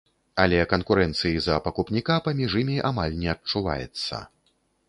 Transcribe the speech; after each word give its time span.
Але 0.43 0.61
канкурэнцыі 0.71 1.43
за 1.47 1.59
пакупніка 1.67 2.17
паміж 2.29 2.57
імі 2.65 2.81
амаль 2.93 3.19
не 3.25 3.29
адчуваецца. 3.37 4.25